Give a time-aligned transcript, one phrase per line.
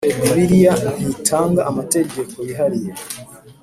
[0.23, 2.91] bibiliya ntitanga amategeko yihariye